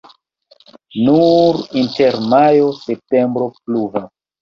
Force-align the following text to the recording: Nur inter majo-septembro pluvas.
Nur 1.09 1.61
inter 1.83 2.19
majo-septembro 2.35 3.55
pluvas. 3.63 4.15